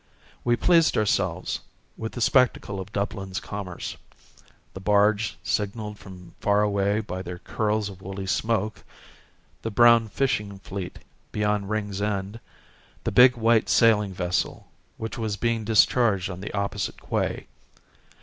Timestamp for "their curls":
7.21-7.87